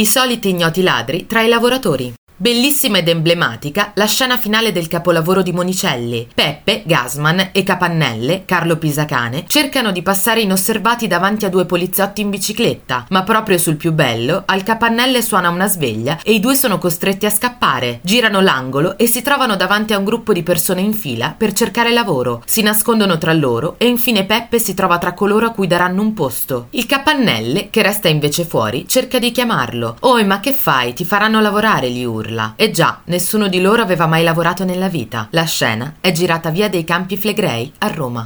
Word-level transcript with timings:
I 0.00 0.06
soliti 0.06 0.48
ignoti 0.48 0.80
ladri 0.80 1.26
tra 1.26 1.42
i 1.42 1.48
lavoratori. 1.48 2.19
Bellissima 2.42 2.96
ed 2.96 3.08
emblematica 3.08 3.92
la 3.96 4.06
scena 4.06 4.38
finale 4.38 4.72
del 4.72 4.86
capolavoro 4.88 5.42
di 5.42 5.52
Monicelli. 5.52 6.26
Peppe, 6.34 6.84
Gasman 6.86 7.50
e 7.52 7.62
Capannelle, 7.62 8.46
Carlo 8.46 8.78
Pisacane, 8.78 9.44
cercano 9.46 9.92
di 9.92 10.00
passare 10.00 10.40
inosservati 10.40 11.06
davanti 11.06 11.44
a 11.44 11.50
due 11.50 11.66
poliziotti 11.66 12.22
in 12.22 12.30
bicicletta, 12.30 13.04
ma 13.10 13.24
proprio 13.24 13.58
sul 13.58 13.76
più 13.76 13.92
bello, 13.92 14.44
al 14.46 14.62
Capannelle 14.62 15.20
suona 15.20 15.50
una 15.50 15.68
sveglia 15.68 16.18
e 16.22 16.32
i 16.32 16.40
due 16.40 16.54
sono 16.54 16.78
costretti 16.78 17.26
a 17.26 17.30
scappare. 17.30 18.00
Girano 18.00 18.40
l'angolo 18.40 18.96
e 18.96 19.06
si 19.06 19.20
trovano 19.20 19.56
davanti 19.56 19.92
a 19.92 19.98
un 19.98 20.04
gruppo 20.04 20.32
di 20.32 20.42
persone 20.42 20.80
in 20.80 20.94
fila 20.94 21.34
per 21.36 21.52
cercare 21.52 21.92
lavoro. 21.92 22.42
Si 22.46 22.62
nascondono 22.62 23.18
tra 23.18 23.34
loro 23.34 23.74
e 23.76 23.86
infine 23.86 24.24
Peppe 24.24 24.58
si 24.58 24.72
trova 24.72 24.96
tra 24.96 25.12
coloro 25.12 25.44
a 25.44 25.50
cui 25.50 25.66
daranno 25.66 26.00
un 26.00 26.14
posto. 26.14 26.68
Il 26.70 26.86
Capannelle, 26.86 27.68
che 27.68 27.82
resta 27.82 28.08
invece 28.08 28.46
fuori, 28.46 28.88
cerca 28.88 29.18
di 29.18 29.30
chiamarlo. 29.30 29.96
Oh, 30.00 30.24
ma 30.24 30.40
che 30.40 30.54
fai? 30.54 30.94
Ti 30.94 31.04
faranno 31.04 31.42
lavorare, 31.42 31.90
gli 31.90 32.02
urla 32.02 32.28
urla. 32.30 32.54
E 32.56 32.70
già, 32.70 33.00
nessuno 33.04 33.48
di 33.48 33.60
loro 33.60 33.82
aveva 33.82 34.06
mai 34.06 34.22
lavorato 34.22 34.64
nella 34.64 34.88
vita. 34.88 35.26
La 35.30 35.44
scena 35.44 35.96
è 36.00 36.12
girata 36.12 36.50
via 36.50 36.68
dei 36.68 36.84
Campi 36.84 37.16
Flegrei 37.16 37.72
a 37.78 37.88
Roma. 37.88 38.18